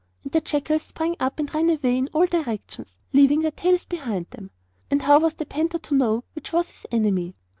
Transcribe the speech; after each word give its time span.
And 0.23 0.31
the 0.31 0.41
jackals 0.41 0.81
sprang 0.81 1.15
up 1.19 1.37
and 1.37 1.53
ran 1.53 1.69
away 1.69 1.95
in 1.95 2.07
all 2.11 2.25
directions, 2.25 2.95
leaving 3.13 3.41
their 3.41 3.51
tails 3.51 3.85
behind 3.85 4.25
them. 4.31 4.49
And 4.89 5.03
how 5.03 5.19
was 5.19 5.35
the 5.35 5.45
panther 5.45 5.77
to 5.77 5.93
know 5.95 6.23
which 6.33 6.51
was 6.51 6.71
his 6.71 6.87
enemy? 6.91 7.35